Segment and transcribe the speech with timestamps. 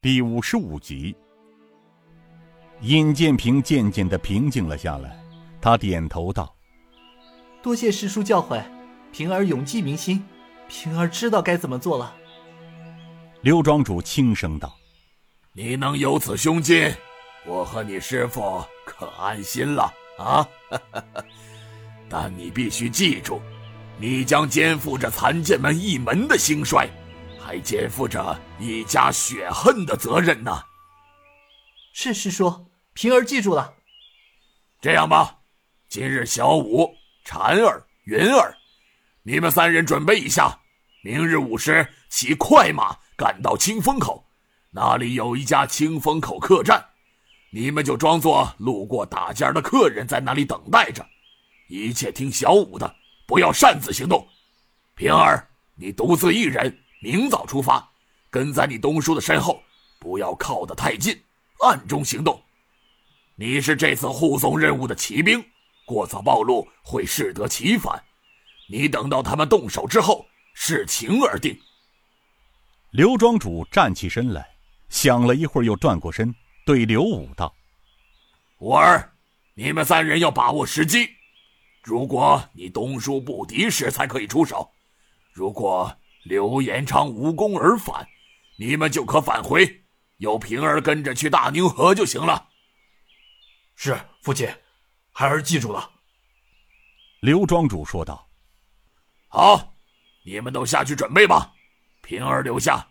[0.00, 1.12] 第五十五集，
[2.82, 5.20] 尹建平渐渐的平静了下来，
[5.60, 6.54] 他点头道
[7.60, 8.62] ：“多谢师叔教诲，
[9.10, 10.24] 平儿永记铭心，
[10.68, 12.14] 平儿知道该怎么做了。”
[13.42, 14.72] 刘庄主轻声道
[15.52, 16.94] ：“你能有此胸襟，
[17.44, 20.48] 我和你师父可安心了啊！
[22.08, 23.42] 但你必须记住，
[23.98, 26.88] 你将肩负着残剑门一门的兴衰。”
[27.48, 30.62] 还肩负着一家血恨的责任呢。
[31.94, 33.72] 是师叔，平儿记住了。
[34.82, 35.38] 这样吧，
[35.88, 36.94] 今日小五、
[37.24, 38.54] 婵儿、云儿，
[39.22, 40.60] 你们三人准备一下，
[41.02, 44.22] 明日午时骑快马赶到清风口，
[44.70, 46.84] 那里有一家清风口客栈，
[47.50, 51.02] 你们就装作路过打尖的客人，在那里等待着，
[51.70, 52.94] 一切听小五的，
[53.26, 54.28] 不要擅自行动。
[54.94, 56.84] 平儿，你独自一人。
[57.00, 57.88] 明早出发，
[58.28, 59.62] 跟在你东叔的身后，
[60.00, 61.16] 不要靠得太近，
[61.62, 62.42] 暗中行动。
[63.36, 65.44] 你是这次护送任务的骑兵，
[65.86, 68.02] 过早暴露会适得其反。
[68.68, 71.56] 你等到他们动手之后，视情而定。
[72.90, 74.48] 刘庄主站起身来，
[74.88, 76.34] 想了一会儿，又转过身
[76.66, 77.54] 对刘武道
[78.58, 79.12] ：“武儿，
[79.54, 81.08] 你们三人要把握时机。
[81.84, 84.68] 如果你东叔不敌时，才可以出手。
[85.32, 85.96] 如果……”
[86.28, 88.06] 刘延昌无功而返，
[88.58, 89.82] 你们就可返回，
[90.18, 92.50] 有平儿跟着去大宁河就行了。
[93.76, 94.46] 是父亲，
[95.10, 95.90] 孩儿记住了。
[97.20, 98.28] 刘庄主说道
[99.28, 99.72] ：“好，
[100.22, 101.50] 你们都下去准备吧，
[102.02, 102.86] 平儿留下。”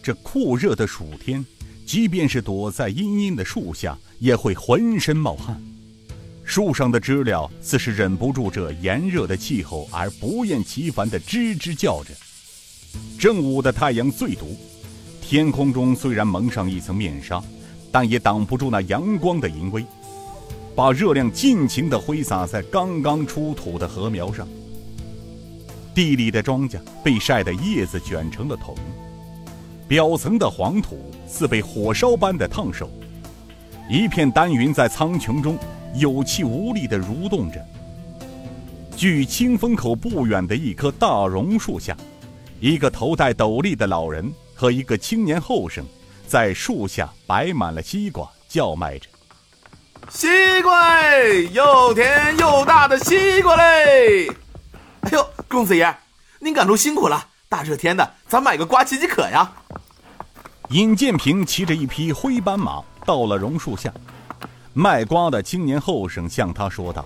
[0.00, 1.44] 这酷热的暑天，
[1.84, 5.60] 即便是躲在阴阴的树下，也会浑身冒汗。
[6.46, 12.10] 树上的知了似是忍不住这炎热的气候而不厌其烦地吱吱叫着。
[13.18, 14.56] 正午的太阳最毒，
[15.20, 17.42] 天空中虽然蒙上一层面纱，
[17.90, 19.84] 但也挡不住那阳光的淫威，
[20.74, 24.46] 把热量尽情地挥洒在刚刚出土的禾苗上。
[25.94, 28.74] 地里的庄稼被晒得叶子卷成了筒，
[29.88, 32.88] 表层的黄土似被火烧般的烫手，
[33.90, 35.58] 一片丹云在苍穹中。
[35.98, 37.64] 有气无力地蠕动着。
[38.96, 41.96] 距清风口不远的一棵大榕树下，
[42.60, 45.84] 一个头戴斗笠的老人和一个青年后生，
[46.26, 49.06] 在树下摆满了西瓜，叫卖着
[50.08, 50.28] ：“西
[50.62, 51.04] 瓜，
[51.52, 54.28] 又甜又大的西瓜嘞！”
[55.02, 55.94] 哎呦，公子爷，
[56.38, 59.52] 您赶路辛苦了，大热天的，咱买个瓜解解渴呀。
[60.70, 63.92] 尹建平骑着一匹灰斑马到了榕树下。
[64.78, 67.02] 卖瓜的青年后生向他说道：“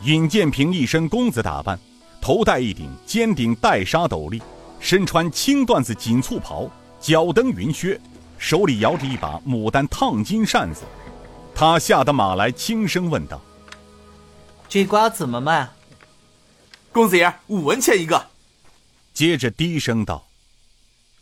[0.00, 1.78] 尹建平一身公子打扮，
[2.18, 4.40] 头戴一顶尖顶带纱斗笠，
[4.80, 6.66] 身穿青缎子紧簇袍，
[6.98, 8.00] 脚蹬云靴，
[8.38, 10.84] 手里摇着一把牡丹烫金扇子。
[11.54, 13.38] 他下得马来，轻声问道
[14.70, 15.68] ：‘这瓜怎么卖？’
[16.90, 18.30] 公子爷五文钱一个。
[19.12, 20.26] 接着低声道：‘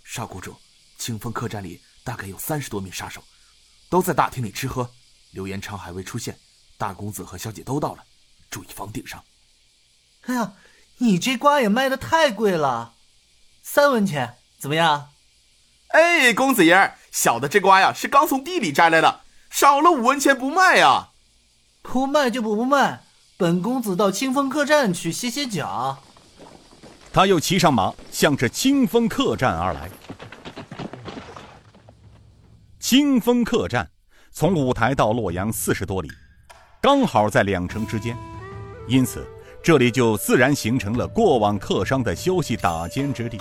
[0.07, 0.55] 少谷主，
[0.97, 3.21] 清风客栈里大概有三十多名杀手。’”
[3.91, 4.89] 都在大厅里吃喝，
[5.33, 6.39] 刘延昌还未出现，
[6.79, 8.05] 大公子和小姐都到了，
[8.49, 9.23] 注意房顶上。
[10.27, 10.53] 哎呀，
[10.99, 12.95] 你这瓜也卖的太贵了，
[13.63, 15.11] 三文钱怎么样？
[15.89, 21.09] 哎，公子爷，小的这瓜呀是刚从地里摘来的，少了五文钱不卖呀。
[21.83, 23.03] 不卖就不卖，
[23.37, 26.01] 本公子到清风客栈去歇歇脚。
[27.13, 29.91] 他又骑上马，向着清风客栈而来。
[32.91, 33.89] 清风客栈
[34.33, 36.09] 从五台到洛阳四十多里，
[36.83, 38.17] 刚好在两城之间，
[38.89, 39.25] 因此
[39.63, 43.39] 这里就自然形成了过往客商的休息打尖之地。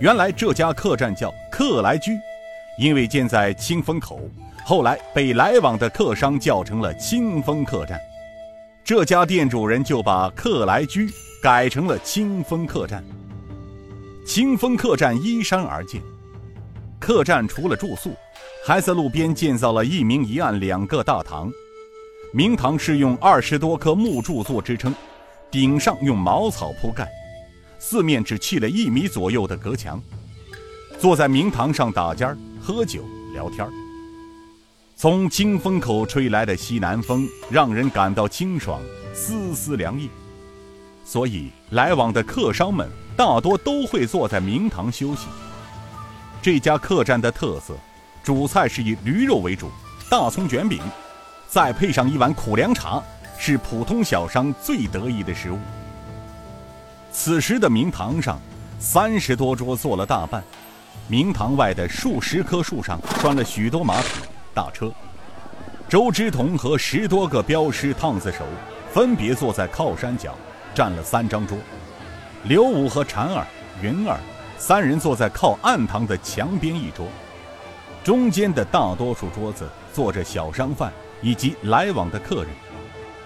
[0.00, 2.18] 原来这家客栈叫客来居，
[2.80, 4.20] 因为建在清风口，
[4.64, 7.96] 后来被来往的客商叫成了清风客栈。
[8.82, 11.08] 这家店主人就把客来居
[11.40, 13.04] 改成了清风客栈。
[14.26, 16.02] 清风客栈依山而建。
[17.02, 18.14] 客栈除了住宿，
[18.64, 21.52] 还在路边建造了一明一暗两个大堂。
[22.32, 24.94] 明堂是用二十多棵木柱做支撑，
[25.50, 27.10] 顶上用茅草铺盖，
[27.80, 30.00] 四面只砌了一米左右的隔墙。
[30.96, 33.72] 坐在明堂上打尖儿、喝酒、聊天儿。
[34.94, 38.80] 从清风口吹来的西南风，让人感到清爽，
[39.12, 40.08] 丝丝凉意。
[41.04, 45.26] 所以来往的客商们大多都会坐在明堂休息。
[46.42, 47.72] 这家客栈的特色，
[48.20, 49.70] 主菜是以驴肉为主，
[50.10, 50.82] 大葱卷饼，
[51.48, 53.00] 再配上一碗苦凉茶，
[53.38, 55.58] 是普通小商最得意的食物。
[57.12, 58.40] 此时的明堂上，
[58.80, 60.42] 三十多桌坐了大半。
[61.06, 64.08] 明堂外的数十棵树上拴了许多马匹、
[64.52, 64.90] 大车。
[65.88, 68.44] 周之同和十多个镖师、烫子手
[68.92, 70.34] 分别坐在靠山脚，
[70.74, 71.56] 占了三张桌。
[72.44, 73.46] 刘武和婵儿、
[73.80, 74.18] 云儿
[74.64, 77.08] 三人坐在靠暗堂的墙边一桌。
[78.04, 82.52] 中间的大多数桌子坐着小商贩以及来往的客人。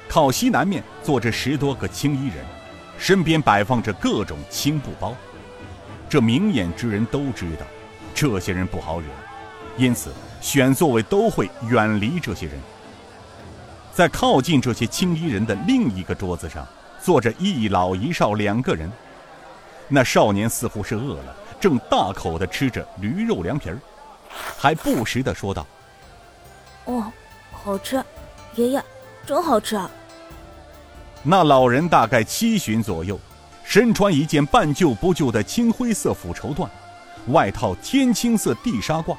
[0.09, 2.43] 靠西南面坐着十多个青衣人，
[2.97, 5.15] 身边摆放着各种青布包。
[6.09, 7.67] 这明眼之人都知道，
[8.15, 9.07] 这些人不好惹，
[9.77, 12.59] 因此选座位都会远离这些人。
[13.93, 16.67] 在靠近这些青衣人的另一个桌子上，
[16.99, 18.91] 坐着一老一少两个人。
[19.89, 23.79] 那少年似乎是饿了，正大口地吃着驴肉凉皮儿，
[24.59, 25.67] 还不时地说道
[26.87, 27.13] ：“哦，
[27.53, 28.03] 好吃，
[28.55, 28.83] 爷爷，
[29.25, 29.81] 真好吃。”
[31.23, 33.19] 那老人大概七旬左右。
[33.69, 36.69] 身穿一件半旧不旧的青灰色腐绸缎，
[37.33, 39.17] 外套天青色地纱褂，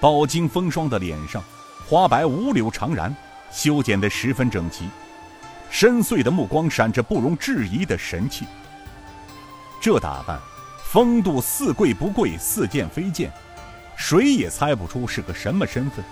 [0.00, 1.40] 饱经风霜的脸上，
[1.88, 3.14] 花白五绺长髯，
[3.52, 4.88] 修剪得十分整齐，
[5.70, 8.46] 深邃的目光闪着不容置疑的神气。
[9.80, 10.40] 这打扮，
[10.84, 13.32] 风度似贵不贵，似贱非贱，
[13.96, 16.04] 谁也猜不出是个什么身份。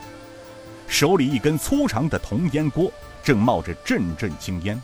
[0.86, 2.92] 手里一根粗长的铜烟锅，
[3.24, 4.80] 正冒着阵阵青烟。